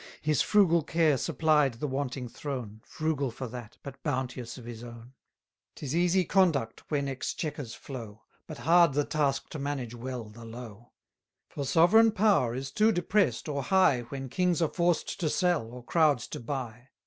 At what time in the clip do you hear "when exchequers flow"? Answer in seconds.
6.89-8.23